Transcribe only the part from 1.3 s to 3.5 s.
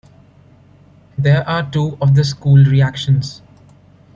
are two of this school reactions.